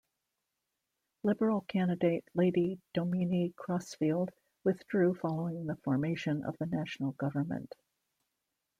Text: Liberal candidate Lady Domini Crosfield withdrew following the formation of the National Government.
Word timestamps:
Liberal 1.21 1.61
candidate 1.67 2.27
Lady 2.33 2.79
Domini 2.95 3.53
Crosfield 3.55 4.31
withdrew 4.63 5.13
following 5.13 5.67
the 5.67 5.75
formation 5.83 6.43
of 6.43 6.57
the 6.57 6.65
National 6.65 7.11
Government. 7.11 7.75